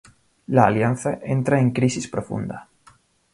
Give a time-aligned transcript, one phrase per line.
[0.47, 2.67] La alianza entra en crisis profunda.